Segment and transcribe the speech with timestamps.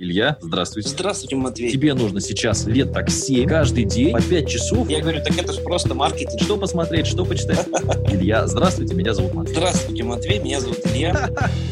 [0.00, 0.90] Илья, здравствуйте.
[0.90, 1.72] Здравствуйте, Матвей.
[1.72, 4.88] Тебе нужно сейчас лет так 7, каждый день, по 5 часов.
[4.88, 6.40] Я говорю, так это же просто маркетинг.
[6.40, 7.66] Что посмотреть, что почитать?
[8.08, 9.56] Илья, здравствуйте, меня зовут Матвей.
[9.56, 11.28] Здравствуйте, Матвей, меня зовут Илья.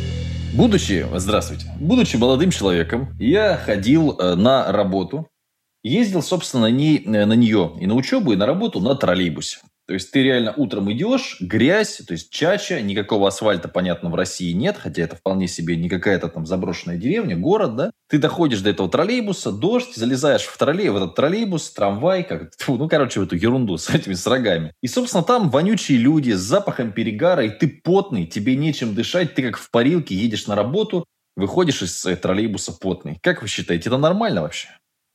[0.55, 5.29] Будучи, здравствуйте, будучи молодым человеком, я ходил э, на работу,
[5.85, 9.59] ездил, собственно, не, на нее и на учебу, и на работу на троллейбусе.
[9.87, 14.53] То есть ты реально утром идешь, грязь, то есть чача, никакого асфальта, понятно, в России
[14.53, 17.91] нет, хотя это вполне себе не какая-то там заброшенная деревня, город, да.
[18.09, 22.77] Ты доходишь до этого троллейбуса, дождь, залезаешь в троллей, в этот троллейбус, трамвай, как, фу,
[22.77, 24.73] ну, короче, в эту ерунду с этими с рогами.
[24.83, 29.43] И, собственно, там вонючие люди с запахом перегара, и ты потный, тебе нечем дышать, ты
[29.43, 31.05] как в парилке едешь на работу,
[31.37, 33.19] выходишь из э, троллейбуса потный.
[33.23, 34.69] Как вы считаете, это нормально вообще?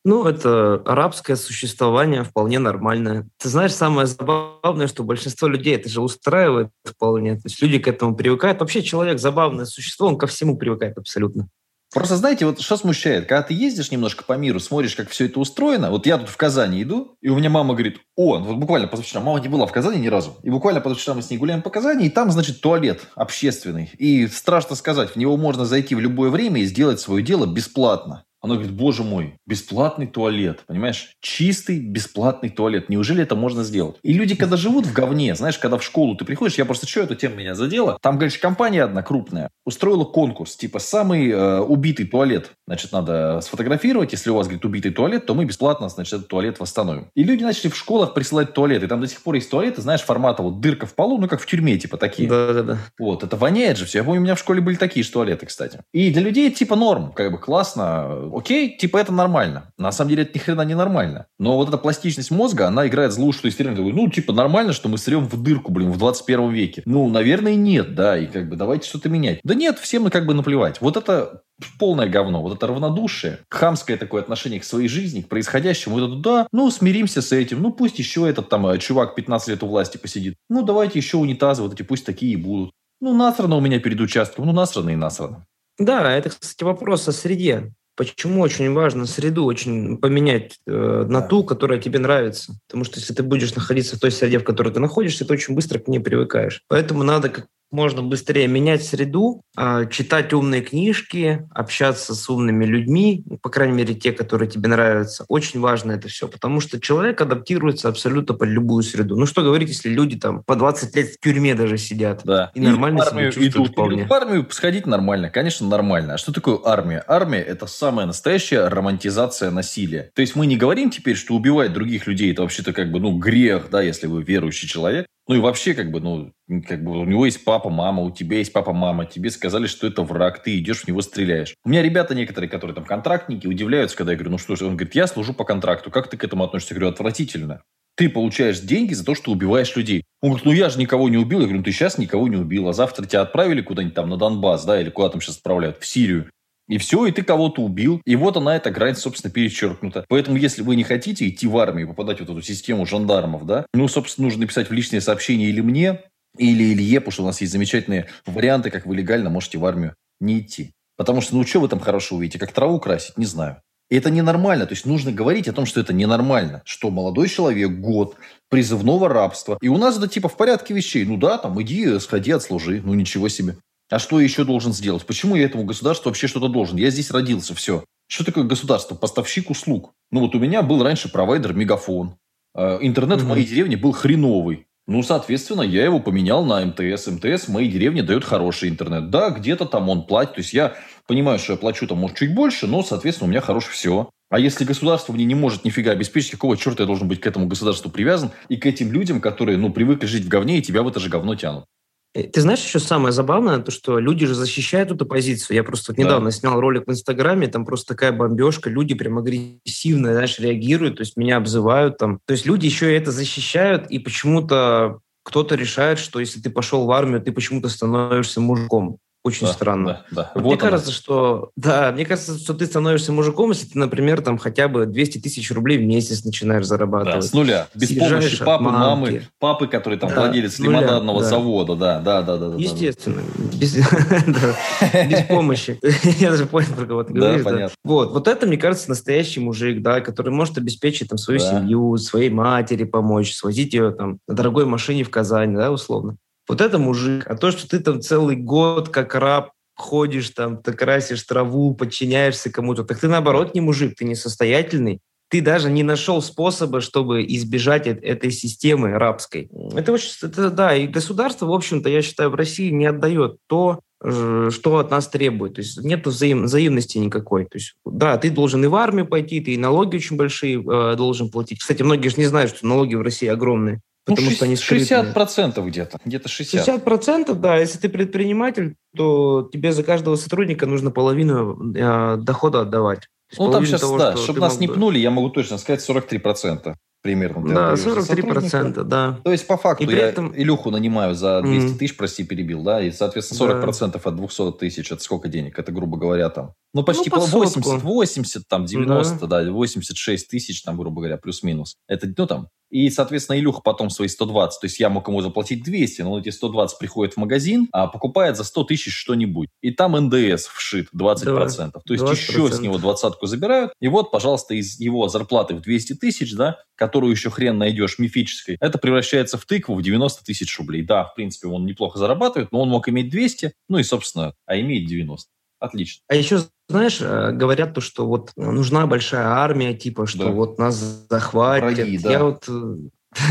[0.04, 3.28] Ну, это арабское существование вполне нормальное.
[3.38, 7.36] Ты знаешь, самое забавное, что большинство людей это же устраивает вполне.
[7.36, 8.58] То есть люди к этому привыкают.
[8.58, 11.48] Вообще человек забавное существо, он ко всему привыкает абсолютно.
[11.92, 15.38] Просто знаете, вот что смущает, когда ты ездишь немножко по миру, смотришь, как все это
[15.38, 15.90] устроено.
[15.90, 19.20] Вот я тут в Казани иду, и у меня мама говорит, о, вот буквально позавчера,
[19.20, 20.38] мама не была в Казани ни разу.
[20.42, 23.90] И буквально позавчера мы с ней гуляем по Казани, и там, значит, туалет общественный.
[23.98, 28.24] И страшно сказать, в него можно зайти в любое время и сделать свое дело бесплатно.
[28.42, 31.14] Она говорит, боже мой, бесплатный туалет, понимаешь?
[31.20, 32.88] Чистый бесплатный туалет.
[32.88, 33.96] Неужели это можно сделать?
[34.02, 37.00] И люди, когда живут в говне, знаешь, когда в школу ты приходишь, я просто что,
[37.00, 37.98] эту тему меня задела.
[38.02, 42.50] Там, говоришь, компания одна крупная устроила конкурс, типа самый э, убитый туалет.
[42.66, 44.12] Значит, надо сфотографировать.
[44.12, 47.06] Если у вас, говорит, убитый туалет, то мы бесплатно, значит, этот туалет восстановим.
[47.14, 48.88] И люди начали в школах присылать туалеты.
[48.88, 51.46] Там до сих пор есть туалеты, знаешь, формата вот дырка в полу, ну, как в
[51.46, 52.28] тюрьме, типа такие.
[52.28, 52.78] Да-да-да.
[52.98, 53.98] Вот, это воняет же все.
[53.98, 55.80] Я помню, у меня в школе были такие же туалеты, кстати.
[55.92, 59.72] И для людей типа норм, как бы классно, окей, типа это нормально.
[59.78, 61.26] На самом деле это ни хрена не нормально.
[61.38, 63.74] Но вот эта пластичность мозга, она играет злую что истерию.
[63.76, 66.82] Ну, типа нормально, что мы срем в дырку, блин, в 21 веке.
[66.84, 69.40] Ну, наверное, нет, да, и как бы давайте что-то менять.
[69.44, 70.80] Да нет, всем как бы наплевать.
[70.80, 71.42] Вот это
[71.78, 76.16] полное говно, вот это равнодушие, хамское такое отношение к своей жизни, к происходящему, вот это
[76.16, 79.66] да, ну, смиримся с этим, ну, пусть еще этот там э, чувак 15 лет у
[79.66, 82.72] власти посидит, ну, давайте еще унитазы вот эти пусть такие и будут.
[83.00, 85.44] Ну, насрано у меня перед участком, ну, насрано и насрано.
[85.78, 87.72] Да, это, кстати, вопрос о среде.
[87.94, 91.26] Почему очень важно среду очень поменять э, на да.
[91.26, 92.54] ту, которая тебе нравится?
[92.66, 95.54] Потому что если ты будешь находиться в той среде, в которой ты находишься, ты очень
[95.54, 96.62] быстро к ней привыкаешь.
[96.68, 103.24] Поэтому надо как можно быстрее менять среду, а, читать умные книжки, общаться с умными людьми,
[103.42, 105.24] по крайней мере, те, которые тебе нравятся.
[105.28, 109.16] Очень важно это все, потому что человек адаптируется абсолютно под любую среду.
[109.16, 112.50] Ну что говорить, если люди там по 20 лет в тюрьме даже сидят да.
[112.54, 114.04] и, и нормально себя чувствуют идут, вполне.
[114.06, 116.14] В армию сходить нормально, конечно, нормально.
[116.14, 117.02] А что такое армия?
[117.08, 120.10] Армия– это самая настоящая романтизация насилия.
[120.14, 123.16] То есть мы не говорим теперь, что убивать других людей– это вообще-то как бы, ну,
[123.16, 125.06] грех, да, если вы верующий человек.
[125.28, 126.32] Ну и вообще, как бы, ну,
[126.66, 129.86] как бы у него есть папа, мама, у тебя есть папа, мама, тебе сказали, что
[129.86, 131.54] это враг, ты идешь в него стреляешь.
[131.64, 134.76] У меня ребята некоторые, которые там контрактники, удивляются, когда я говорю, ну что ж, он
[134.76, 136.74] говорит, я служу по контракту, как ты к этому относишься?
[136.74, 137.62] Я говорю, отвратительно.
[137.94, 140.04] Ты получаешь деньги за то, что убиваешь людей.
[140.22, 141.40] Он говорит, ну я же никого не убил.
[141.40, 144.16] Я говорю, ну ты сейчас никого не убил, а завтра тебя отправили куда-нибудь там на
[144.16, 146.30] Донбасс, да, или куда там сейчас отправляют, в Сирию.
[146.72, 148.00] И все, и ты кого-то убил.
[148.06, 150.06] И вот она, эта грань, собственно, перечеркнута.
[150.08, 153.66] Поэтому, если вы не хотите идти в армию, попадать в вот эту систему жандармов, да,
[153.74, 156.00] ну, собственно, нужно написать в личные сообщения или мне,
[156.38, 159.94] или Илье, потому что у нас есть замечательные варианты, как вы легально можете в армию
[160.18, 160.70] не идти.
[160.96, 162.38] Потому что, ну, что вы там хорошо увидите?
[162.38, 163.18] Как траву красить?
[163.18, 163.60] Не знаю.
[163.90, 164.64] И это ненормально.
[164.64, 166.62] То есть нужно говорить о том, что это ненормально.
[166.64, 168.16] Что молодой человек год
[168.48, 169.58] призывного рабства.
[169.60, 171.04] И у нас это типа в порядке вещей.
[171.04, 172.80] Ну да, там иди, сходи, отслужи.
[172.82, 173.58] Ну ничего себе.
[173.92, 175.04] А что я еще должен сделать?
[175.04, 176.78] Почему я этому государству вообще что-то должен?
[176.78, 177.84] Я здесь родился, все.
[178.08, 178.94] Что такое государство?
[178.94, 179.92] Поставщик услуг.
[180.10, 182.16] Ну вот у меня был раньше провайдер Мегафон.
[182.56, 183.24] Э, интернет mm-hmm.
[183.24, 184.66] в моей деревне был хреновый.
[184.86, 187.06] Ну, соответственно, я его поменял на МТС.
[187.08, 189.10] МТС в моей деревне дает хороший интернет.
[189.10, 190.36] Да, где-то там он платит.
[190.36, 190.74] То есть я
[191.06, 194.08] понимаю, что я плачу там, может, чуть больше, но, соответственно, у меня хорошее все.
[194.30, 197.46] А если государство мне не может нифига обеспечить, какого черта я должен быть к этому
[197.46, 200.88] государству привязан и к этим людям, которые, ну, привыкли жить в говне и тебя в
[200.88, 201.66] это же говно тянут?
[202.14, 205.56] Э, ты знаешь, еще самое забавное, то, что люди же защищают эту позицию.
[205.56, 206.36] Я просто вот недавно да.
[206.36, 211.16] снял ролик в Инстаграме, там просто такая бомбежка, люди прям агрессивно, знаешь, реагируют, то есть
[211.16, 212.20] меня обзывают там.
[212.26, 216.84] То есть люди еще и это защищают, и почему-то кто-то решает, что если ты пошел
[216.84, 218.98] в армию, ты почему-то становишься мужиком.
[219.24, 220.04] Очень да, странно.
[220.10, 220.32] Да, да.
[220.34, 220.60] Вот мне она.
[220.60, 224.84] кажется, что да, мне кажется, что ты становишься мужиком, если ты, например, там хотя бы
[224.84, 227.20] 200 тысяч рублей в месяц начинаешь зарабатывать.
[227.20, 227.68] Да, с нуля.
[227.72, 231.28] Без Съезжаешь помощи папы, мамы, папы, который там да, владелец лимонадного да.
[231.28, 231.76] завода.
[231.76, 232.56] Да, да, да, да.
[232.56, 233.22] Естественно.
[233.54, 233.76] Без,
[235.08, 235.78] без помощи.
[236.18, 237.44] Я даже понял, про кого ты говоришь.
[237.44, 237.76] Да, понятно.
[237.84, 242.30] Вот, вот это, мне кажется, настоящий мужик, да, который может обеспечить там свою семью, своей
[242.30, 246.16] матери помочь, свозить ее там на дорогой машине в Казань, да, условно.
[246.48, 247.24] Вот это мужик.
[247.26, 252.50] А то, что ты там целый год как раб ходишь там, ты красишь траву, подчиняешься
[252.50, 252.84] кому-то.
[252.84, 255.00] Так ты наоборот не мужик, ты несостоятельный.
[255.28, 259.48] Ты даже не нашел способа, чтобы избежать этой системы рабской.
[259.74, 263.80] Это очень, это, да, и государство, в общем-то, я считаю, в России не отдает то,
[264.02, 265.54] что от нас требует.
[265.54, 267.44] То есть нет взаим, взаимности никакой.
[267.44, 270.96] То есть, да, ты должен и в армию пойти, ты и налоги очень большие э,
[270.96, 271.60] должен платить.
[271.60, 273.80] Кстати, многие же не знают, что налоги в России огромные.
[274.06, 275.14] Ну, потому ну, 60, что они скрытные.
[275.14, 276.86] 60% где-то, где-то 60.
[276.86, 277.56] 60%, да.
[277.56, 283.08] Если ты предприниматель, то тебе за каждого сотрудника нужно половину э, дохода отдавать.
[283.38, 287.46] Ну, там сейчас, того, да, чтобы нас не пнули, я могу точно сказать 43% примерно.
[287.52, 289.20] Да, 43%, да.
[289.24, 290.32] То есть, по факту, и я этом...
[290.34, 291.78] Илюху нанимаю за 200 mm-hmm.
[291.78, 294.00] тысяч, прости, перебил, да, и, соответственно, 40% да.
[294.04, 295.58] от 200 тысяч, это сколько денег?
[295.58, 299.42] Это, грубо говоря, там, ну, почти ну, по 80, 80, там, 90, да.
[299.42, 301.76] да, 86 тысяч, там, грубо говоря, плюс-минус.
[301.88, 305.62] Это, ну, там, и, соответственно, Илюха потом свои 120, то есть я мог ему заплатить
[305.62, 309.50] 200, но эти 120 приходят в магазин, а покупает за 100 тысяч что-нибудь.
[309.60, 311.24] И там НДС вшит 20%.
[311.24, 312.12] Да, то есть 20%.
[312.12, 313.72] еще с него двадцатку забирают.
[313.78, 318.56] И вот, пожалуйста, из его зарплаты в 200 тысяч, да, которую еще хрен найдешь, мифической,
[318.58, 320.82] это превращается в тыкву в 90 тысяч рублей.
[320.82, 324.58] Да, в принципе, он неплохо зарабатывает, но он мог иметь 200, ну и, собственно, а
[324.58, 325.28] имеет 90.
[325.62, 326.02] Отлично.
[326.08, 326.40] А еще,
[326.72, 330.30] знаешь, э, говорят то, что вот нужна большая армия, типа, что да.
[330.30, 330.74] вот нас
[331.08, 331.76] захватят.
[331.76, 332.10] Враги, да.
[332.10, 332.76] Я вот э,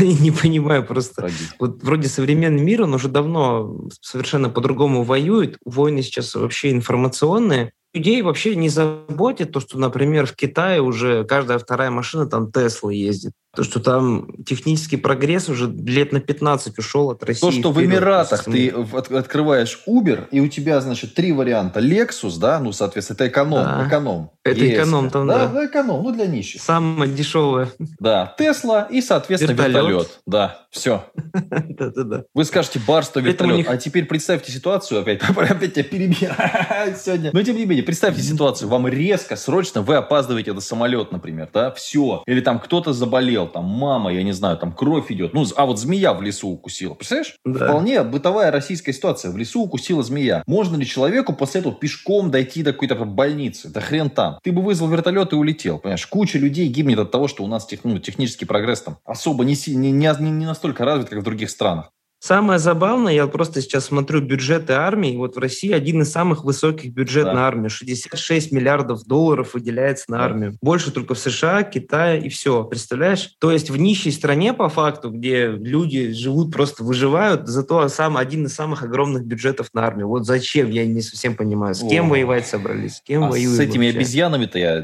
[0.00, 1.20] не понимаю просто.
[1.22, 1.44] Враги.
[1.58, 5.58] Вот вроде современный мир, он уже давно совершенно по-другому воюет.
[5.64, 11.58] Войны сейчас вообще информационные людей вообще не заботит то, что, например, в Китае уже каждая
[11.58, 13.32] вторая машина там Тесла ездит.
[13.54, 17.40] То, что там технический прогресс уже лет на 15 ушел от России.
[17.42, 17.76] То, что вперед.
[17.76, 18.68] в Эмиратах ты
[19.14, 21.80] открываешь Uber, и у тебя, значит, три варианта.
[21.80, 23.64] Lexus, да, ну, соответственно, это эконом.
[23.64, 23.88] Да.
[23.88, 24.30] эконом.
[24.42, 24.76] Это Есть.
[24.76, 25.48] эконом там, да.
[25.48, 26.62] Да, эконом, ну, для нищих.
[26.62, 27.68] Самое дешевое.
[28.00, 29.74] Да, Тесла и, соответственно, вертолет.
[29.74, 30.20] вертолет.
[30.26, 31.04] Да, все.
[31.34, 32.24] Да-да-да.
[32.32, 33.68] Вы скажете, барство, вертолет.
[33.68, 36.30] А теперь представьте ситуацию, опять, опять тебя перебью
[36.96, 37.30] сегодня.
[37.32, 38.68] Но, тем не менее, представьте ситуацию.
[38.68, 42.22] Вам резко, срочно, вы опаздываете на самолет, например, да, все.
[42.26, 45.34] Или там кто-то заболел, заболел, там мама, я не знаю, там кровь идет.
[45.34, 46.94] Ну, а вот змея в лесу укусила.
[46.94, 47.36] Представляешь?
[47.44, 47.66] Да.
[47.66, 49.30] Вполне бытовая российская ситуация.
[49.30, 50.42] В лесу укусила змея.
[50.46, 53.68] Можно ли человеку после этого пешком дойти до какой-то больницы?
[53.68, 54.38] Да хрен там.
[54.42, 55.78] Ты бы вызвал вертолет и улетел.
[55.78, 56.06] Понимаешь?
[56.06, 59.56] Куча людей гибнет от того, что у нас тех, ну, технический прогресс там особо не,
[59.66, 61.90] не, не, не настолько развит, как в других странах.
[62.22, 65.16] Самое забавное, я просто сейчас смотрю бюджеты армии.
[65.16, 67.40] Вот в России один из самых высоких бюджетов да.
[67.40, 67.68] на армию.
[67.68, 70.24] 66 миллиардов долларов выделяется на да.
[70.26, 70.56] армию.
[70.62, 72.62] Больше только в США, Китае и все.
[72.62, 73.34] Представляешь?
[73.40, 78.46] То есть в нищей стране, по факту, где люди живут, просто выживают, зато сам один
[78.46, 80.06] из самых огромных бюджетов на армию.
[80.06, 81.74] Вот зачем, я не совсем понимаю.
[81.74, 82.10] С кем О.
[82.10, 82.98] воевать собрались?
[82.98, 83.98] С кем а воюют С этими вообще?
[83.98, 84.80] обезьянами-то я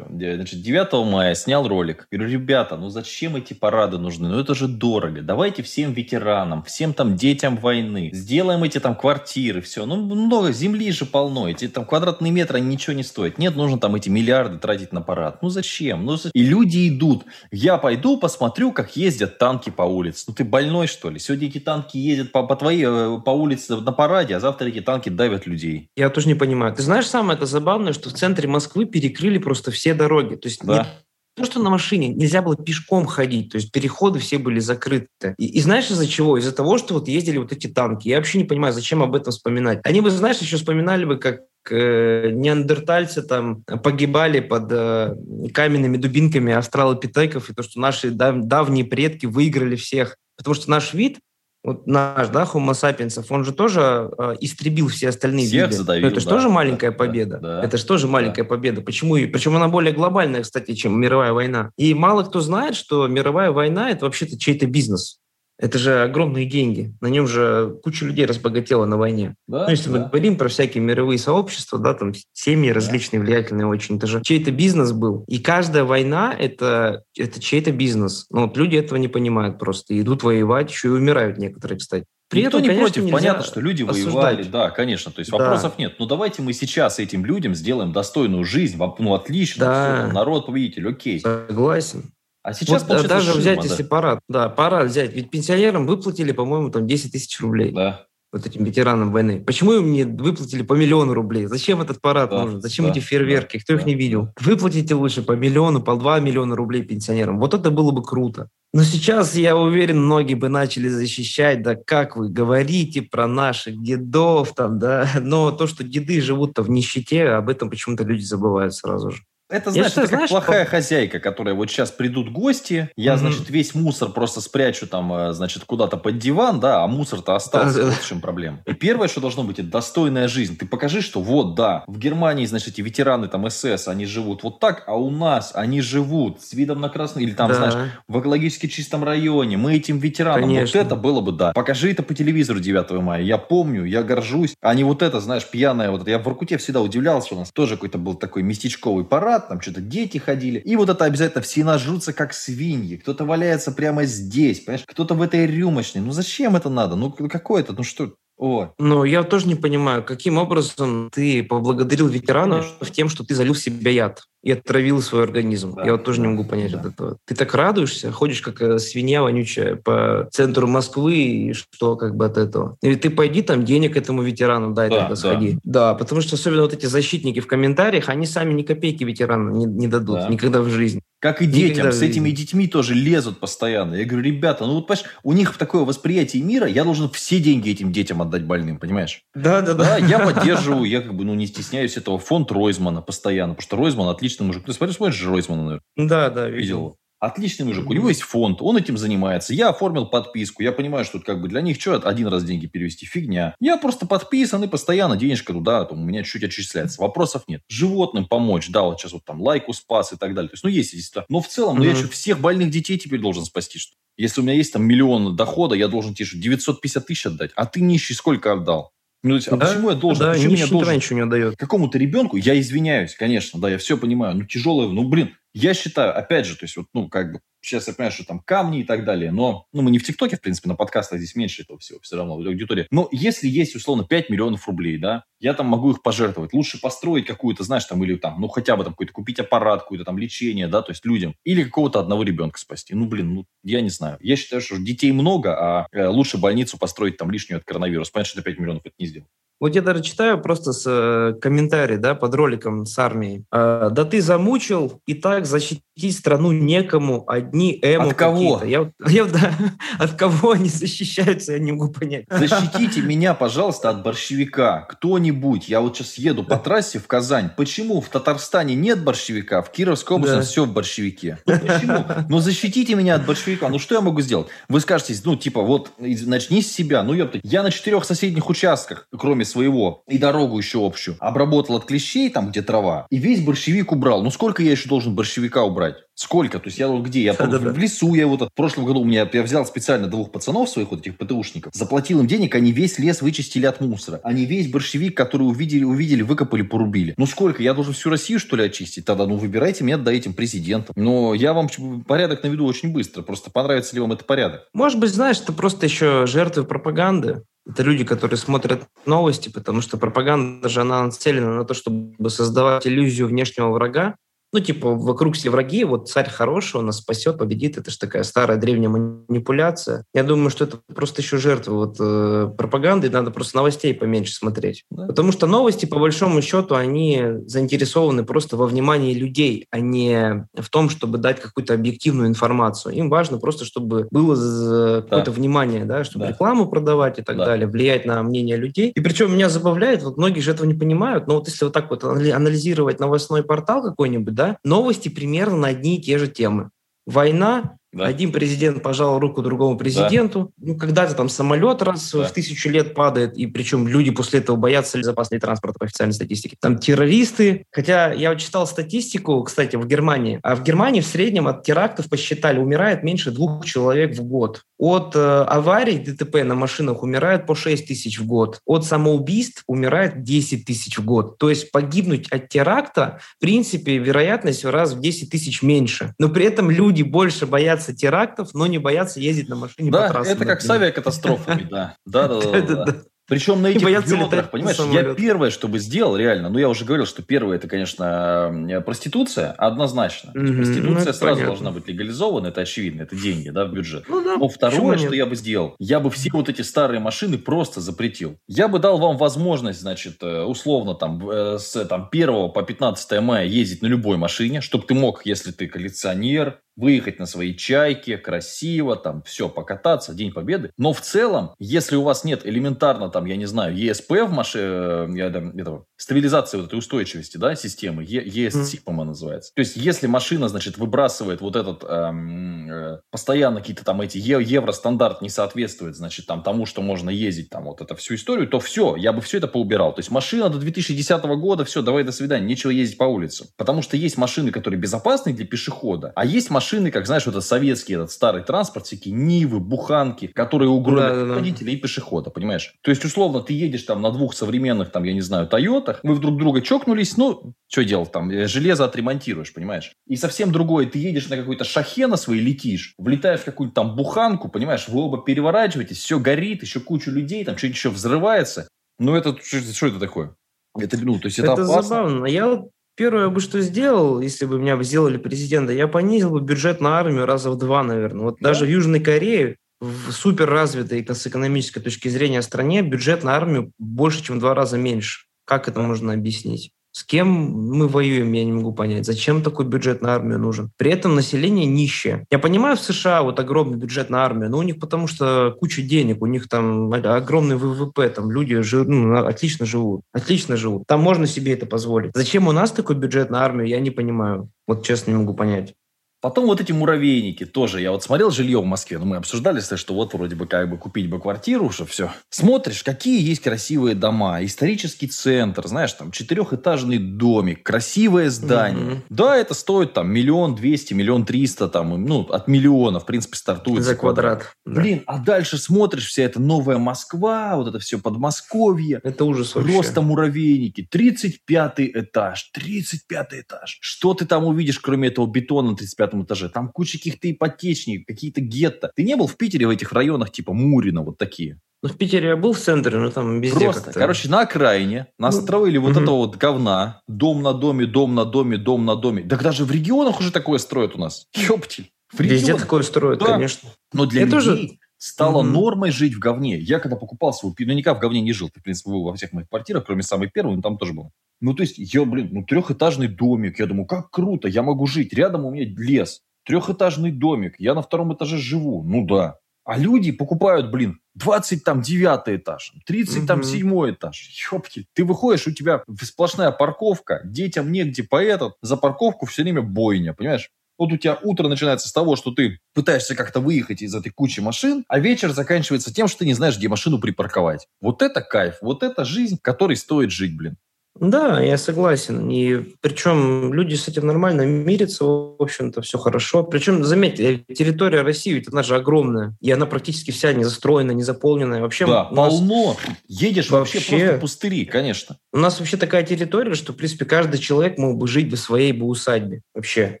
[0.36, 2.06] значит, 9 мая снял ролик.
[2.12, 4.28] Говорю, ребята, ну зачем эти парады нужны?
[4.28, 5.20] Ну это же дорого.
[5.22, 9.86] Давайте всем ветеранам, всем там детям войны, сделаем эти там квартиры, все.
[9.86, 13.38] Ну, много, земли же полно, эти там квадратные метры, они ничего не стоят.
[13.38, 15.42] Нет, нужно там эти миллиарды тратить на парад.
[15.42, 16.04] Ну, зачем?
[16.04, 17.24] Ну, И люди идут.
[17.50, 20.24] Я пойду посмотрю, как ездят танки по улице.
[20.28, 21.18] Ну, ты больной, что ли?
[21.18, 24.80] Сегодня эти танки ездят по, по твоей, э, по улице на параде, а завтра эти
[24.80, 25.88] танки давят людей.
[25.96, 26.74] Я тоже не понимаю.
[26.74, 30.34] Ты знаешь, самое это забавное, что в центре Москвы перекрыли просто все дороги.
[30.36, 30.78] То есть да.
[30.78, 30.86] нет
[31.36, 35.34] то, что на машине нельзя было пешком ходить, то есть переходы все были закрыты.
[35.38, 36.38] И, и знаешь из-за чего?
[36.38, 38.08] Из-за того, что вот ездили вот эти танки.
[38.08, 39.80] Я вообще не понимаю, зачем об этом вспоминать.
[39.84, 41.40] Они бы, знаешь, еще вспоминали бы, как
[41.70, 45.14] э, неандертальцы там погибали под э,
[45.52, 50.16] каменными дубинками австралопитеков, и то, что наши дав- давние предки выиграли всех.
[50.38, 51.18] Потому что наш вид
[51.66, 55.76] вот наш, да, Homo sapiens, он же тоже э, истребил все остальные Всех виды.
[55.78, 57.38] Задавил, это же да, тоже маленькая да, победа.
[57.42, 58.12] Да, это же тоже да.
[58.12, 58.82] маленькая победа.
[58.82, 59.16] Почему?
[59.16, 61.72] Причем она более глобальная, кстати, чем мировая война.
[61.76, 65.18] И мало кто знает, что мировая война– это вообще-то чей-то бизнес.
[65.58, 66.94] Это же огромные деньги.
[67.00, 69.36] На нем же куча людей разбогатела на войне.
[69.46, 69.98] Да, ну, если да.
[69.98, 74.50] мы говорим про всякие мировые сообщества, да, там семьи различные, влиятельные очень, это же чей-то
[74.50, 75.24] бизнес был.
[75.28, 78.26] И каждая война это,– это чей-то бизнес.
[78.30, 79.98] Но вот люди этого не понимают просто.
[79.98, 82.04] идут воевать, еще и умирают некоторые, кстати.
[82.28, 84.12] При Никто этом, не конечно, против, понятно, что люди осуждать.
[84.12, 85.38] воевали, да, конечно, то есть да.
[85.38, 85.94] вопросов нет.
[86.00, 90.02] Но давайте мы сейчас этим людям сделаем достойную жизнь, ну отлично, да.
[90.02, 91.20] все, народ победитель, окей.
[91.20, 92.10] Согласен.
[92.46, 93.64] А сейчас вот даже ширма, взять, да.
[93.64, 97.72] если парад, да, парад взять, ведь пенсионерам выплатили, по-моему, там 10 тысяч рублей.
[97.72, 98.06] Да.
[98.32, 99.42] Вот этим ветеранам войны.
[99.44, 101.46] Почему им не выплатили по миллиону рублей?
[101.46, 102.60] Зачем этот парад да, нужен?
[102.60, 103.56] Зачем да, эти фейерверки?
[103.56, 104.28] Да, Кто да, их не видел?
[104.40, 107.40] Выплатите лучше по миллиону, по два миллиона рублей пенсионерам.
[107.40, 108.48] Вот это было бы круто.
[108.72, 114.54] Но сейчас, я уверен, многие бы начали защищать, да как вы говорите про наших дедов
[114.54, 119.10] там, да, но то, что деды живут-то в нищете, об этом почему-то люди забывают сразу
[119.10, 119.22] же.
[119.48, 123.20] Это, знаешь, считаю, это как знаешь, плохая хозяйка, которая вот сейчас придут гости, я, Мгм.
[123.20, 127.84] значит, весь мусор просто спрячу там, э, значит, куда-то под диван, да, а мусор-то остался.
[127.84, 128.58] Вот в чем проблема.
[128.66, 130.56] И первое, что должно быть, это достойная жизнь.
[130.56, 134.58] Ты покажи, что вот, да, в Германии, значит, эти ветераны там СС, они живут вот
[134.58, 137.54] так, а у нас они живут с видом на красный, или там, Да.
[137.54, 137.74] знаешь,
[138.08, 140.80] в экологически чистом районе, мы этим ветеранам, Конечно.
[140.80, 141.52] вот это было бы, да.
[141.52, 145.46] Покажи это по телевизору 9 мая, я помню, я горжусь, а не вот это, знаешь,
[145.48, 146.10] пьяное, вот это.
[146.10, 149.80] Я в Воркуте всегда удивлялся, у нас тоже какой-то был такой местечковый парад, там что-то
[149.80, 154.84] дети ходили, и вот это обязательно все нажрутся как свиньи, кто-то валяется прямо здесь, понимаешь,
[154.86, 159.04] кто-то в этой рюмочной, ну зачем это надо, ну какое это, ну что, о, Но
[159.06, 162.94] я тоже не понимаю, каким образом ты поблагодарил ветеранов Конечно.
[162.94, 165.74] тем, что ты залил в себя яд и отравил свой организм.
[165.74, 166.78] Да, я вот тоже да, не могу понять да.
[166.78, 167.18] вот этого.
[167.24, 172.26] Ты так радуешься, ходишь как э, свинья вонючая по центру Москвы, и что как бы
[172.26, 172.76] от этого?
[172.80, 175.16] Или ты пойди там денег этому ветерану дай, Да, тогда да.
[175.16, 175.58] сходи.
[175.64, 179.64] Да, потому что особенно вот эти защитники в комментариях, они сами ни копейки ветерану не,
[179.64, 180.28] не дадут Да.
[180.28, 181.02] никогда в жизни.
[181.18, 183.94] Как и Никогда детям, в с этими детьми тоже лезут постоянно.
[183.94, 187.70] Я говорю, ребята, ну вот, понимаешь, у них такое восприятие мира, я должен все деньги
[187.70, 189.22] этим детям отдать больным, понимаешь?
[189.34, 192.18] Да, да, Да, я поддерживаю, я как бы, ну, не стесняюсь этого.
[192.18, 194.64] Фонд Ройзмана постоянно, потому что Ройзман отличный мужик.
[194.64, 196.96] Ты смотришь, смотришь Ройзмана, наверное, Да, да, видел видел.
[197.18, 197.88] Отличный мужик.
[197.88, 199.54] У него есть фонд, он этим занимается.
[199.54, 200.62] Я оформил подписку.
[200.62, 203.54] Я понимаю, что это как бы для них что, один раз деньги перевести фигня.
[203.58, 207.00] Я просто подписан и постоянно денежка туда, там, у меня чуть-чуть отчисляется.
[207.00, 207.62] Вопросов нет.
[207.68, 210.50] Животным помочь, да, вот сейчас вот там лайку спас и так далее.
[210.50, 211.26] То есть, ну, есть ситуации.
[211.30, 213.98] Но в целом, ну, я что, всех больных детей теперь должен спасти, что ли?
[214.18, 217.64] Если у меня есть там миллион дохода, я должен тебе что, 950 тысяч отдать, а
[217.64, 218.92] ты нищий сколько отдал?
[219.26, 220.24] Ну, то есть, а Да, почему я должен?
[220.24, 220.94] Да, почему я должен?
[220.94, 221.56] ничего не отдает.
[221.56, 226.16] какому-то ребенку, я извиняюсь, конечно, да, я все понимаю, ну, тяжелое, ну, блин, я считаю,
[226.16, 228.84] опять же, то есть, вот, ну, как бы, сейчас я понимаю, что там камни и
[228.84, 231.78] так далее, но, ну, мы не в ТикТоке, в принципе, на подкастах здесь меньше этого
[231.78, 232.86] всего, все равно, аудитория.
[232.90, 236.52] Но если есть, условно, 5 миллионов рублей, да, я там могу их пожертвовать.
[236.52, 240.04] Лучше построить какую-то, знаешь, там, или там, ну, хотя бы там какой-то купить аппарат, какое-то
[240.04, 241.34] там лечение, да, то есть людям.
[241.44, 242.94] Или какого-то одного ребенка спасти.
[242.94, 244.18] Ну, блин, ну, я не знаю.
[244.20, 248.12] Я считаю, что детей много, а э, лучше больницу построить там лишнюю от коронавируса.
[248.12, 249.28] Понятно, что это 5 миллионов это не сделать.
[249.58, 253.44] Вот я даже читаю просто с э, комментарий, да, под роликом с армией.
[253.50, 258.58] Э, да ты замучил, и так защитить страну некому, одни эмо От кого?
[258.58, 258.66] какие-то».
[258.66, 259.50] Я, я да,
[259.98, 262.26] от кого они защищаются, я не могу понять.
[262.28, 264.82] Защитите меня, пожалуйста, от борщевика.
[264.90, 265.35] Кто-нибудь.
[265.68, 267.50] Я вот сейчас еду по трассе в Казань.
[267.56, 270.42] Почему в Татарстане нет борщевика, в Кировской области Да.
[270.42, 271.38] все в борщевике?
[271.46, 272.04] Ну почему?
[272.28, 273.68] Ну защитите меня от борщевика.
[273.68, 274.48] Ну что я могу сделать?
[274.68, 277.02] Вы скажете, ну типа вот начни с себя.
[277.02, 281.84] Ну ёпта, я на четырех соседних участках, кроме своего, и дорогу еще общую, обработал от
[281.84, 284.22] клещей, там где трава, и весь борщевик убрал.
[284.22, 285.96] Ну сколько я еще должен борщевика убрать?
[286.16, 286.58] Сколько?
[286.58, 287.22] То есть я вот где?
[287.22, 287.70] Я Да-да-да.
[287.70, 290.90] в лесу, я вот в прошлом году у меня я взял специально двух пацанов своих
[290.90, 294.20] вот этих ПТУшников, заплатил им денег, они весь лес вычистили от мусора.
[294.24, 297.12] Они весь борщевик, который увидели, увидели, выкопали, порубили.
[297.18, 297.62] Ну сколько?
[297.62, 299.04] Я должен всю Россию, что ли, очистить?
[299.04, 300.94] Тогда, ну, выбирайте меня, отдайте им президентом.
[300.96, 301.68] Но я вам
[302.06, 303.20] порядок наведу очень быстро.
[303.20, 304.68] Просто понравится ли вам это порядок?
[304.72, 307.42] Может быть, знаешь, это просто еще жертвы пропаганды.
[307.68, 312.86] Это люди, которые смотрят новости, потому что пропаганда же, она нацелена на то, чтобы создавать
[312.86, 314.14] иллюзию внешнего врага.
[314.56, 317.76] Ну, типа, вокруг все враги, вот царь хороший, он нас спасет, победит.
[317.76, 320.04] Это же такая старая древняя манипуляция.
[320.14, 324.84] Я думаю, что это просто еще жертвы вот, э, пропаганды, надо просто новостей поменьше смотреть.
[324.90, 325.08] Да.
[325.08, 330.70] Потому что новости, по большому счету, они заинтересованы просто во внимании людей, а не в
[330.70, 332.94] том, чтобы дать какую-то объективную информацию.
[332.94, 336.30] Им важно просто, чтобы было какое-то внимание, да, чтобы Да.
[336.30, 337.44] рекламу продавать и так Да.
[337.44, 338.90] далее, влиять на мнение людей.
[338.94, 341.90] И причем меня забавляет, вот многие же этого не понимают, но вот если вот так
[341.90, 346.70] вот анали- анализировать новостной портал какой-нибудь, да, новости примерно на одни и те же темы.
[347.06, 348.04] Война, Да.
[348.04, 350.52] один президент пожал руку другому президенту.
[350.58, 352.24] Ну, когда-то там самолет раз Да.
[352.24, 356.56] в тысячу лет падает, и причем люди после этого боятся безопасности транспорта по официальной статистике.
[356.60, 357.64] Там террористы.
[357.70, 360.38] Хотя я вот читал статистику, кстати, в Германии.
[360.42, 364.62] А в Германии в среднем от терактов посчитали, умирает меньше двух человек в год.
[364.78, 368.60] От э, аварий ДТП на машинах умирает по 6 тысяч в год.
[368.66, 371.38] От самоубийств умирает 10 тысяч в год.
[371.38, 376.14] То есть погибнуть от теракта, в принципе, вероятность в раз в 10 тысяч меньше.
[376.18, 380.08] Но при этом люди больше боятся терактов, но не боятся ездить на машине по Да,
[380.10, 380.34] трассам.
[380.34, 381.96] это как с авиакатастрофами, да.
[382.06, 382.60] Да, да, да, да.
[382.60, 382.94] Да-да-да.
[383.28, 386.84] Причем на этих боятся ведрах, понимаешь, я первое, что бы сделал, реально, ну я уже
[386.84, 390.30] говорил, что первое, это, конечно, э, проституция, однозначно.
[390.32, 391.46] Ну, Проституция это сразу понятно.
[391.46, 394.04] должна быть легализована, это очевидно, это деньги, да, в бюджет.
[394.08, 394.36] Ну да.
[394.36, 395.16] Но второе, что нет?
[395.16, 398.36] я бы сделал, я бы все вот эти старые машины просто запретил.
[398.46, 403.20] Я бы дал вам возможность, значит, э, условно там э, с там, 1 по 15
[403.22, 408.18] мая ездить на любой машине, чтобы ты мог, если ты коллекционер, выехать на своей чайке,
[408.18, 410.70] красиво, там, все, покататься, День Победы.
[410.76, 414.64] Но в целом, если у вас нет элементарно, там, я не знаю, ESP в машине,
[414.64, 419.52] э, этого, стабилизации вот этой устойчивости, да, системы, ESC, по-моему, называется.
[419.54, 425.22] То есть, если машина, значит, выбрасывает вот этот, эм, э, постоянно какие-то там эти евростандарт
[425.22, 428.96] не соответствует, значит, там, тому, что можно ездить, там, вот это всю историю, то все,
[428.96, 429.94] я бы все это поубирал.
[429.94, 433.46] То есть, машина до 2010 года, все, давай, до свидания, нечего ездить по улице.
[433.56, 437.44] Потому что есть машины, которые безопасны для пешехода, а есть машины, как, знаешь, вот этот
[437.44, 442.74] советский этот старый транспорт, всякие Нивы, Буханки, которые угробят да, да, водителя и пешехода, понимаешь?
[442.82, 446.14] То есть, условно, ты едешь там на двух современных, там, я не знаю, Тойотах, вы
[446.14, 449.92] вдруг друга чокнулись, ну, что делать там, э, железо отремонтируешь, понимаешь?
[450.06, 453.96] И совсем другое, ты едешь на какой-то шахе на свой летишь, влетаешь в какую-то там
[453.96, 458.68] буханку, понимаешь, вы оба переворачиваетесь, все горит, еще куча людей, там что-нибудь еще взрывается.
[458.98, 460.34] Ну, это что, что это такое?
[460.78, 461.82] Это, ну, то есть это, это опасно.
[461.82, 462.26] забавно.
[462.26, 466.80] Я вот первое бы что сделал, если бы меня сделали президента, я понизил бы бюджет
[466.80, 468.24] на армию раза в два, наверное.
[468.24, 468.48] Вот да?
[468.48, 473.72] даже в Южной Корее, в супер развитой с экономической точки зрения стране, бюджет на армию
[473.78, 475.26] больше, чем в два раза меньше.
[475.44, 476.72] Как это можно объяснить?
[476.96, 479.04] С кем мы воюем, я не могу понять.
[479.04, 480.70] Зачем такой бюджет на армию нужен?
[480.78, 482.24] При этом население нищее.
[482.30, 485.82] Я понимаю, в США вот огромный бюджет на армию, но у них потому что куча
[485.82, 490.84] денег, у них там огромный ВВП, там люди жив, ну, отлично живут, отлично живут.
[490.86, 492.12] Там можно себе это позволить.
[492.14, 494.48] Зачем у нас такой бюджет на армию, я не понимаю.
[494.66, 495.74] Вот честно не могу понять.
[496.20, 497.80] Потом вот эти муравейники тоже.
[497.80, 500.78] Я вот смотрел жилье в Москве, ну, мы обсуждали, что вот вроде бы как бы
[500.78, 502.10] купить бы квартиру, что все.
[502.30, 504.44] Смотришь, какие есть красивые дома.
[504.44, 508.84] Исторический центр, знаешь, там четырехэтажный домик, красивое здание.
[508.86, 509.02] Mm-hmm.
[509.10, 513.84] Да, это стоит там миллион двести, миллион триста, там, ну, от миллиона, в принципе, стартует.
[513.84, 514.54] За квадрат.
[514.64, 514.80] Да.
[514.80, 519.00] Блин, а дальше смотришь, вся эта новая Москва, вот это все Подмосковье.
[519.02, 519.72] Это ужас вообще.
[519.72, 520.86] Просто муравейники.
[520.90, 523.78] 35 этаж, 35 этаж.
[523.80, 526.48] Что ты там увидишь, кроме этого бетона на 35 пятом этаже.
[526.48, 528.90] Там куча каких-то ипотечников, какие-то гетто.
[528.94, 531.60] Ты не был в Питере в этих районах типа Мурина, вот такие?
[531.82, 535.78] Ну, в Питере я был в центре, но там везде Просто, короче, на окраине настроили
[535.78, 536.00] ну, вот угу.
[536.00, 537.02] этого вот говна.
[537.06, 539.22] Дом на доме, дом на доме, дом на доме.
[539.22, 541.26] Так даже в регионах уже такое строят у нас.
[541.34, 541.90] Ёптель.
[542.18, 543.26] Везде такое строят, да.
[543.26, 543.68] конечно.
[543.92, 544.70] Но для я людей тоже...
[544.96, 546.58] стало mm нормой жить в говне.
[546.58, 547.52] Я когда покупал свой...
[547.58, 548.48] Ну, никак в говне не жил.
[548.48, 551.10] Ты, в принципе, был во всех моих квартирах, кроме самой первой, но там тоже был.
[551.40, 553.58] Ну, то есть, я, блин, ну, трехэтажный домик.
[553.58, 555.12] Я думаю, как круто, я могу жить.
[555.12, 559.38] Рядом у меня лес трехэтажный домик, я на втором этаже живу, ну да.
[559.64, 563.26] А люди покупают, блин, 20 там 9 этаж, 30 угу.
[563.26, 564.30] там 7 этаж.
[564.52, 569.62] Ёпки, ты выходишь, у тебя сплошная парковка, детям негде по этот, за парковку все время
[569.62, 570.50] бойня, понимаешь?
[570.78, 574.40] Вот у тебя утро начинается с того, что ты пытаешься как-то выехать из этой кучи
[574.40, 577.66] машин, а вечер заканчивается тем, что ты не знаешь, где машину припарковать.
[577.80, 580.58] Вот это кайф, вот это жизнь, которой стоит жить, блин.
[581.00, 582.30] Да, я согласен.
[582.30, 586.42] И причем люди с этим нормально мирятся, в общем-то, все хорошо.
[586.42, 591.02] Причем, заметьте, территория России, ведь она же огромная, и она практически вся не застроена, не
[591.02, 591.60] заполненная.
[591.60, 592.76] Вообще, да, полно.
[593.08, 595.18] Едешь вообще, вообще просто пустыри, конечно.
[595.32, 598.72] У нас вообще такая территория, что, в принципе, каждый человек мог бы жить в своей
[598.72, 600.00] бы усадьбе вообще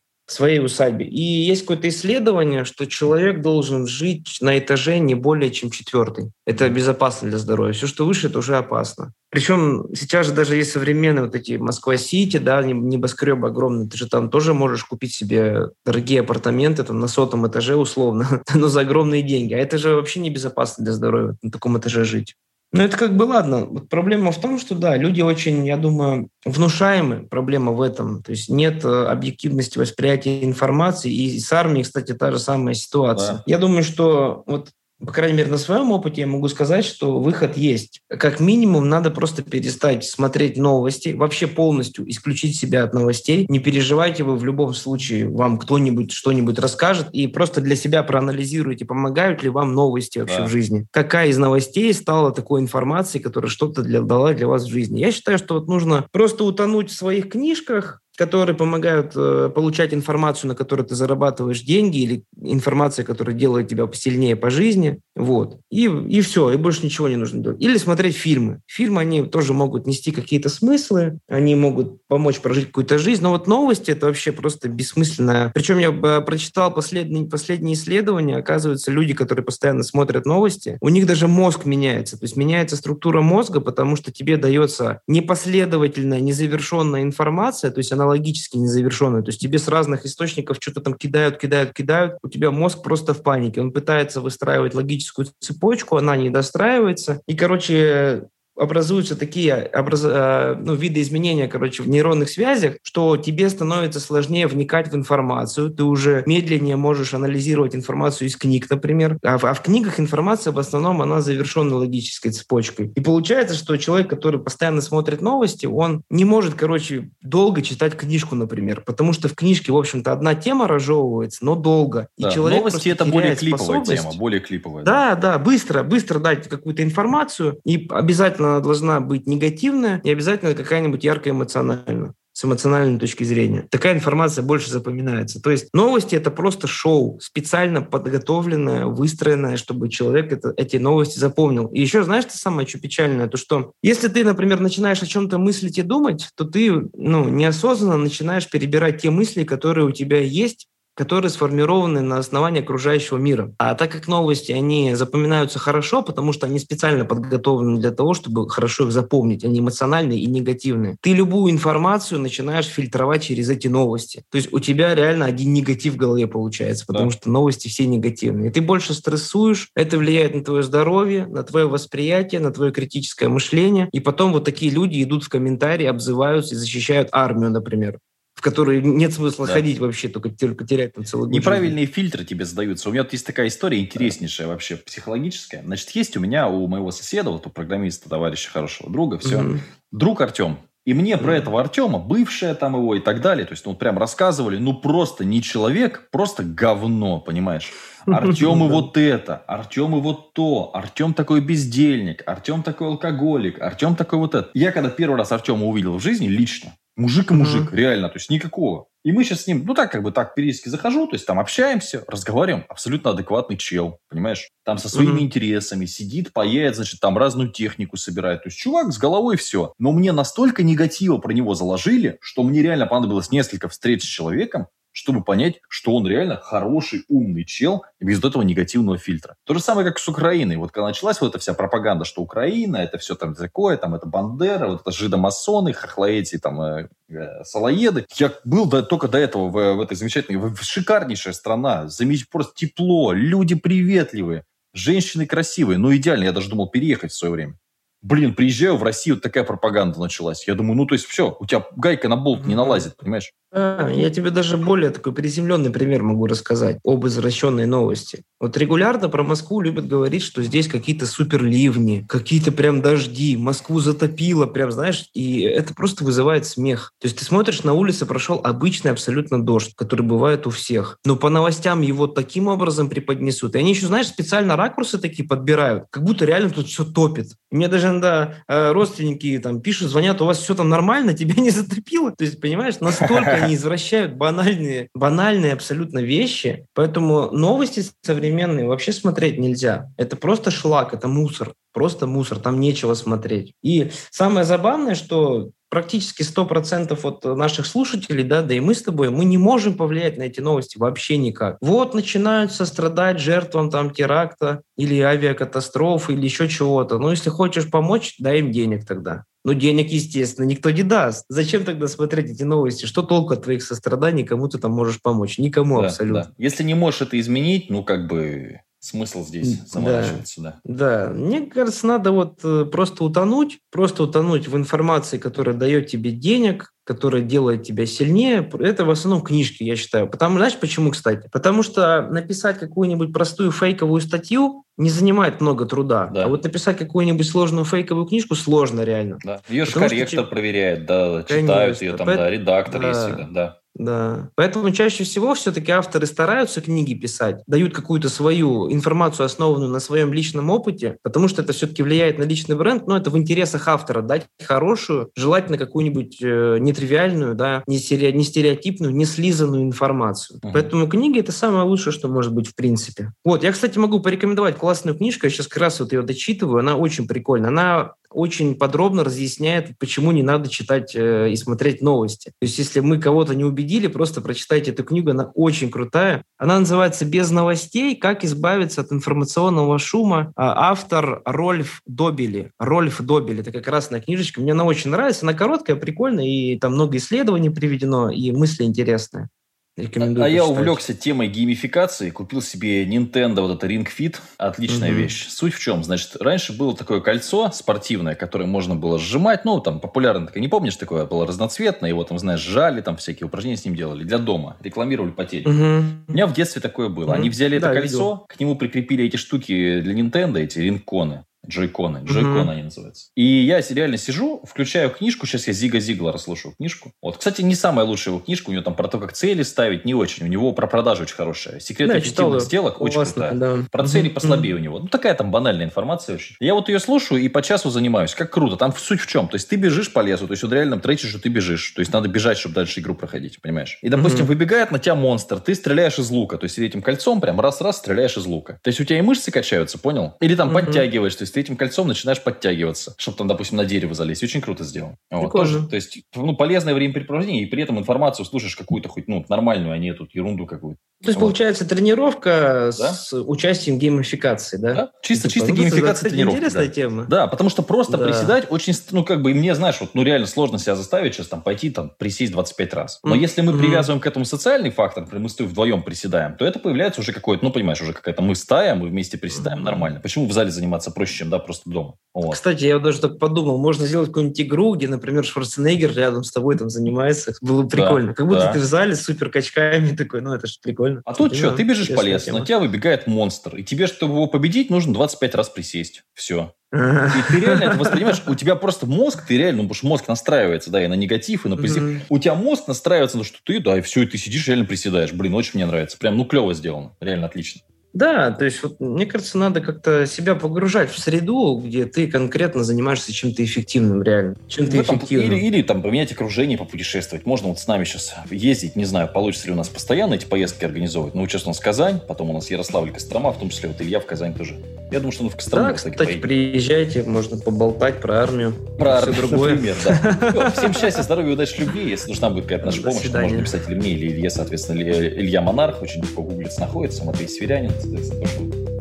[0.26, 1.06] своей усадьбе.
[1.06, 6.30] И есть какое-то исследование, что человек должен жить на этаже не более чем четвертый.
[6.46, 7.72] Это безопасно для здоровья.
[7.72, 9.12] Все, что выше, это уже опасно.
[9.30, 14.30] Причем сейчас же даже есть современные вот эти Москва-Сити, да, небоскребы огромные, ты же там
[14.30, 19.54] тоже можешь купить себе дорогие апартаменты там на сотом этаже условно, но за огромные деньги.
[19.54, 22.34] А это же вообще не безопасно для здоровья на таком этаже жить.
[22.72, 23.64] Ну, это как бы ладно.
[23.64, 27.26] Вот проблема в том, что да, люди очень, я думаю, внушаемы.
[27.26, 28.22] Проблема в этом.
[28.22, 31.12] То есть нет э, объективности восприятия информации.
[31.12, 33.36] И с армией, кстати, та же самая ситуация.
[33.36, 33.42] Да.
[33.46, 34.70] Я думаю, что вот
[35.04, 38.00] по крайней мере, на своем опыте я могу сказать, что выход есть.
[38.08, 43.44] Как минимум, надо просто перестать смотреть новости, вообще полностью исключить себя от новостей.
[43.48, 48.86] Не переживайте вы в любом случае, вам кто-нибудь что-нибудь расскажет, и просто для себя проанализируйте,
[48.86, 50.46] помогают ли вам новости вообще да.
[50.46, 50.86] в жизни.
[50.90, 55.00] Какая из новостей стала такой информацией, которая что-то для, дала для вас в жизни.
[55.00, 60.48] Я считаю, что вот нужно просто утонуть в своих книжках, которые помогают э, получать информацию,
[60.48, 65.00] на которой ты зарабатываешь деньги, или информация, которая делает тебя посильнее по жизни.
[65.14, 65.58] Вот.
[65.70, 67.60] И, и все, и больше ничего не нужно делать.
[67.60, 68.60] Или смотреть фильмы.
[68.66, 73.46] Фильмы, они тоже могут нести какие-то смыслы, они могут помочь прожить какую-то жизнь, но вот
[73.46, 75.52] новости– это вообще просто бессмысленно.
[75.54, 81.28] Причем я прочитал последние, последние исследования, оказывается, люди, которые постоянно смотрят новости, у них даже
[81.28, 87.78] мозг меняется, то есть меняется структура мозга, потому что тебе дается непоследовательная, незавершенная информация, то
[87.78, 89.22] есть она логически незавершенная.
[89.22, 92.18] То есть тебе с разных источников что-то там кидают, кидают, кидают.
[92.22, 93.60] У тебя мозг просто в панике.
[93.60, 97.20] Он пытается выстраивать логическую цепочку, она не достраивается.
[97.26, 100.02] И, короче, образуются такие образ...
[100.04, 105.70] Э, ну, виды изменения, короче, в нейронных связях, что тебе становится сложнее вникать в информацию,
[105.70, 110.52] ты уже медленнее можешь анализировать информацию из книг, например, а в, а в книгах информация
[110.52, 112.92] в основном она завершена логической цепочкой.
[112.94, 118.34] И получается, что человек, который постоянно смотрит новости, он не может, короче, долго читать книжку,
[118.34, 122.08] например, потому что в книжке, в общем-то, одна тема разжевывается, но долго.
[122.18, 124.84] Да, и человек новости это более клиповая тема, более клиповая.
[124.84, 130.10] Да, да, да, быстро, быстро дать какую-то информацию, и обязательно она должна быть негативная, и
[130.10, 133.66] обязательно какая-нибудь яркая эмоциональная с эмоциональной точки зрения.
[133.70, 135.40] Такая информация больше запоминается.
[135.40, 141.68] То есть новости— это просто шоу, специально подготовленное, выстроенное, чтобы человек это, эти новости запомнил.
[141.68, 143.26] И еще, знаешь, что самое что печальное?
[143.26, 147.96] То, что если ты, например, начинаешь о чем-то мыслить и думать, то ты ну, неосознанно
[147.96, 153.52] начинаешь перебирать те мысли, которые у тебя есть, которые сформированы на основании окружающего мира.
[153.58, 158.48] А так как новости, они запоминаются хорошо, потому что они специально подготовлены для того, чтобы
[158.48, 159.44] хорошо их запомнить.
[159.44, 160.96] Они эмоциональные и негативные.
[161.00, 164.24] Ты любую информацию начинаешь фильтровать через эти новости.
[164.30, 167.16] То есть у тебя реально один негатив в голове получается, потому да.
[167.16, 168.50] что новости все негативные.
[168.50, 173.90] Ты больше стрессуешь, это влияет на твое здоровье, на твое восприятие, на твое критическое мышление.
[173.92, 177.98] И потом вот такие люди идут в комментарии, обзываются и защищают армию, например
[178.36, 179.54] в которые нет смысла да.
[179.54, 182.90] ходить вообще, только, только терять там целый год Неправильные фильтры тебе задаются.
[182.90, 184.52] У меня вот есть такая история интереснейшая да.
[184.52, 185.62] вообще, психологическая.
[185.64, 189.40] Значит, есть у меня, у моего соседа, вот у программиста, товарища, хорошего друга, все.
[189.40, 189.58] Угу.
[189.90, 190.58] Друг Артем.
[190.84, 193.98] И мне про этого Артема, бывшая там его и так далее, то есть, ну, прям
[193.98, 197.72] рассказывали, ну, просто не человек, просто говно, понимаешь?
[198.06, 203.96] Артем и вот это, Артем и вот то, Артем такой бездельник, Артем такой алкоголик, Артем
[203.96, 204.50] такой вот это.
[204.52, 207.76] Я когда первый раз Артема увидел в жизни лично, Мужик и мужик, mm-hmm.
[207.76, 208.86] реально, то есть никакого.
[209.04, 211.38] И мы сейчас с ним, ну так, как бы так периодически захожу, то есть там
[211.38, 214.48] общаемся, разговариваем, абсолютно адекватный чел, понимаешь?
[214.64, 215.24] Там со своими mm-hmm.
[215.24, 218.42] интересами сидит, паяет, значит, там разную технику собирает.
[218.42, 219.74] То есть чувак с головой все.
[219.78, 224.68] Но мне настолько негатива про него заложили, что мне реально понадобилось несколько встреч с человеком,
[224.96, 229.36] чтобы понять, что он реально хороший, умный чел, без этого негативного фильтра.
[229.44, 230.56] То же самое, как с Украиной.
[230.56, 234.06] Вот когда началась вот эта вся пропаганда, что Украина, это все там такое, там это
[234.06, 238.06] Бандера, вот это жидомасоны, хохлоэти, там э, э, салоеды.
[238.16, 242.30] Я был до, только до этого в, в этой замечательной, в, в шикарнейшая страна, заметь,
[242.30, 247.58] просто тепло, люди приветливые, женщины красивые, ну идеально, я даже думал переехать в свое время
[248.06, 250.46] блин, приезжаю в Россию, вот такая пропаганда началась.
[250.46, 253.32] Я думаю, ну, то есть все, у тебя гайка на болт не налазит, понимаешь?
[253.58, 258.22] А, я тебе даже более такой приземленный пример могу рассказать об извращенной новости.
[258.38, 264.44] Вот регулярно про Москву любят говорить, что здесь какие-то суперливни, какие-то прям дожди, Москву затопило,
[264.44, 266.92] прям, знаешь, и это просто вызывает смех.
[267.00, 270.98] То есть ты смотришь, на улице прошел обычный абсолютно дождь, который бывает у всех.
[271.06, 273.54] Но по новостям его таким образом преподнесут.
[273.54, 277.28] И они еще, знаешь, специально ракурсы такие подбирают, как будто реально тут все топит.
[277.50, 281.48] Мне даже иногда э, родственники там пишут, звонят, у вас все там нормально, тебя не
[281.48, 282.10] затопило.
[282.10, 286.66] То есть, понимаешь, настолько они извращают банальные, банальные абсолютно вещи.
[286.74, 289.88] Поэтому новости современные вообще смотреть нельзя.
[289.96, 291.54] Это просто шлак, это мусор.
[291.72, 293.52] Просто мусор, там нечего смотреть.
[293.62, 299.10] И самое забавное, что практически 100% от наших слушателей, да, да и мы с тобой,
[299.10, 301.58] мы не можем повлиять на эти новости вообще никак.
[301.60, 306.98] Вот начинают сострадать жертвам там теракта или авиакатастрофы или еще чего-то.
[306.98, 309.24] Ну, если хочешь помочь, дай им денег тогда.
[309.44, 311.24] Ну, денег, естественно, никто не даст.
[311.28, 312.84] Зачем тогда смотреть эти новости?
[312.84, 315.38] Что толку от твоих состраданий, кому ты там можешь помочь?
[315.38, 316.24] Никому да, абсолютно.
[316.24, 316.34] Да.
[316.36, 320.60] Если не можешь это изменить, ну, как бы смысл здесь заморачиваться, да.
[320.64, 321.06] да.
[321.06, 326.12] Да, мне кажется, надо вот э, просто утонуть, просто утонуть в информации, которая дает тебе
[326.12, 328.48] денег, которая делает тебя сильнее.
[328.60, 330.08] Это в основном книжки, я считаю.
[330.08, 331.28] Потому, знаешь, почему, кстати?
[331.32, 336.06] Потому что написать какую-нибудь простую фейковую статью не занимает много труда.
[336.06, 336.24] Да.
[336.24, 339.18] А вот написать какую-нибудь сложную фейковую книжку сложно реально.
[339.24, 339.40] Да.
[339.48, 341.48] Ее же корректор что, проверяет, да, Конечно.
[341.48, 342.88] читают ее там, Поэтому, да, редактор да.
[342.88, 343.58] есть всегда, да.
[343.78, 344.30] Да.
[344.34, 350.12] Поэтому чаще всего все-таки авторы стараются книги писать, дают какую-то свою информацию, основанную на своем
[350.12, 354.02] личном опыте, потому что это все-таки влияет на личный бренд, но это в интересах автора
[354.02, 360.40] дать хорошую, желательно какую-нибудь э, нетривиальную, да, не, стереотипную, не стереотипную, не слизанную информацию.
[360.40, 360.50] Uh-huh.
[360.52, 363.12] Поэтому книги это самое лучшее, что может быть в принципе.
[363.24, 366.76] Вот, я, кстати, могу порекомендовать классную книжку, я сейчас как раз вот ее дочитываю, она
[366.76, 367.48] очень прикольная.
[367.48, 372.30] Она очень подробно разъясняет, почему не надо читать э, и смотреть новости.
[372.30, 376.24] То есть, если мы кого-то не убедили, просто прочитайте эту книгу, она очень крутая.
[376.38, 377.94] Она называется «Без новостей.
[377.94, 380.32] Как избавиться от информационного шума».
[380.34, 382.52] А автор Рольф Добели.
[382.58, 383.40] Рольф Добели.
[383.40, 384.40] Это как раз на книжечка.
[384.40, 385.26] Мне она очень нравится.
[385.26, 389.28] Она короткая, прикольная, и там много исследований приведено, и мысли интересные.
[389.76, 390.58] Рекомендую а я почитать.
[390.58, 394.98] увлекся темой геймификации, купил себе Nintendo вот это Ring Fit, отличная Мгм.
[395.02, 395.26] вещь.
[395.28, 395.84] Суть в чем?
[395.84, 400.48] Значит, раньше было такое кольцо спортивное, которое можно было сжимать, ну, там, популярно такое, не
[400.48, 404.16] помнишь, такое было разноцветное, его там, знаешь, сжали, там, всякие упражнения с ним делали, для
[404.16, 405.50] дома, рекламировали по телеку.
[405.50, 406.04] Мгм.
[406.08, 407.04] У меня в детстве такое было.
[407.08, 407.12] Мгм.
[407.12, 408.24] Они взяли это Да, кольцо, видел.
[408.28, 411.24] к нему прикрепили эти штуки для Nintendo, эти ринконы.
[411.48, 412.02] Джойконы.
[412.04, 413.08] Джойконы они называются.
[413.14, 415.26] И я реально сижу, включаю книжку.
[415.26, 416.92] Сейчас я Зига Зиглера слушаю книжку.
[417.02, 417.18] Вот.
[417.18, 418.50] Кстати, не самая лучшая его книжка.
[418.50, 420.24] У него там про то, как цели ставить, не очень.
[420.26, 421.60] У него про продажу очень хорошая.
[421.60, 422.40] Секрет Да, эффективных её.
[422.46, 423.56] сделок очень Классно, крутая.
[423.58, 423.64] да.
[423.70, 424.14] Про цели Мгм.
[424.14, 424.78] послабее у него.
[424.78, 426.36] Ну, такая там банальная информация очень.
[426.40, 428.14] Я вот ее слушаю и по часу занимаюсь.
[428.14, 428.56] Как круто.
[428.56, 429.28] Там суть в чем?
[429.28, 431.70] То есть ты бежишь по лесу, то есть вот реально тречишь, что ты бежишь.
[431.74, 433.78] То есть надо бежать, чтобы дальше игру проходить, понимаешь?
[433.82, 434.28] И, допустим, Мгм.
[434.28, 436.38] выбегает на тебя монстр, ты стреляешь из лука.
[436.38, 438.58] То есть этим кольцом прям раз-раз стреляешь из лука.
[438.62, 440.14] То есть у тебя и мышцы качаются, понял?
[440.20, 440.64] Или там Мгм.
[440.66, 444.22] подтягиваешь, то есть ты этим кольцом начинаешь подтягиваться, чтобы там, допустим, на дерево залезть.
[444.22, 444.96] Очень круто сделано.
[445.10, 445.30] Вот.
[445.32, 449.74] Тоже, то есть, ну, полезное времяпрепровождение, и при этом информацию слушаешь какую-то хоть, ну, нормальную,
[449.74, 450.80] а не эту ерунду какую-то.
[451.02, 451.26] То есть, Вот.
[451.26, 452.94] получается, тренировка Да.
[452.94, 454.72] с участием геймификации, да?
[454.74, 454.90] Да?
[455.02, 456.36] Чисто, Типа, чисто ну, геймификация тренировки.
[456.36, 456.72] интересная да.
[456.72, 457.04] тема.
[457.04, 458.04] Да, потому что просто Да.
[458.06, 461.26] приседать очень, ну, как бы, и мне, знаешь, вот, ну, реально сложно себя заставить сейчас
[461.26, 462.98] там пойти, там, присесть 25 раз.
[463.04, 463.20] Но Мгм.
[463.20, 463.60] если мы Мгм.
[463.60, 467.12] привязываем к этому социальный фактор, например, мы с тобой вдвоем приседаем, то это появляется уже
[467.12, 469.64] какое-то, ну, понимаешь, уже какая-то мы стая, мы вместе приседаем, Мгм.
[469.66, 470.00] нормально.
[470.00, 471.94] Почему в зале заниматься проще, чем, да, просто дома?
[472.14, 472.32] Вот.
[472.32, 476.32] Кстати, я вот даже так подумал, можно сделать какую-нибудь игру, где, например, Шварценеггер рядом с
[476.32, 477.34] тобой там занимается.
[477.42, 478.14] Было бы прикольно.
[478.14, 478.52] как будто да.
[478.54, 481.02] ты в зале с супер качками такой, ну это же прикольно.
[481.04, 484.14] А тут Да, что, ты бежишь по лесу, на тебя выбегает монстр, и тебе, чтобы
[484.14, 486.04] его победить, нужно 25 раз присесть.
[486.14, 486.54] Все.
[486.72, 490.08] И ты реально это воспринимаешь, у тебя просто мозг, ты реально, ну, потому что мозг
[490.08, 491.82] настраивается, да, и на негатив, и на позитив.
[491.82, 492.00] Мгм.
[492.08, 495.12] У тебя мозг настраивается на что ты, да, и все, и ты сидишь, реально приседаешь.
[495.12, 495.98] Блин, очень мне нравится.
[495.98, 496.96] Прям, ну, клево сделано.
[497.00, 497.60] Реально отлично.
[497.96, 502.62] Да, то есть вот, мне кажется, надо как-то себя погружать в среду, где ты конкретно
[502.62, 504.36] занимаешься чем-то эффективным, реально.
[504.48, 505.32] Чем-то этом- эффективным.
[505.32, 507.24] или, или там поменять окружение, попутешествовать.
[507.24, 510.66] Можно вот с нами сейчас ездить, не знаю, получится ли у нас постоянно эти поездки
[510.66, 511.14] организовывать.
[511.14, 513.80] Но вот сейчас у нас Казань, потом у нас Ярославль, Кострома, в том числе вот
[513.80, 514.56] Илья в Казань тоже.
[514.92, 516.22] Я думаю, что он в Кострому, Да, кстати, кстати, поедет.
[516.22, 518.54] приезжайте, можно поболтать про армию.
[518.78, 519.52] Про армию, другое.
[519.52, 520.50] например, да.
[520.50, 521.88] Всем счастья, здоровья, удачи, любви.
[521.88, 525.80] Если нужна будет какая-то наша помощь, можно написать или мне, или Илье, соответственно, Илья Монарх,
[525.82, 528.75] очень легко гуглится, находится, Матвей Северянин, соответственно, тоже